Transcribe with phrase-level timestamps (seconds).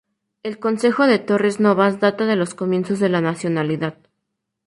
[0.41, 3.99] El concejo de Torres Novas data de los comienzos de la nacionalidad.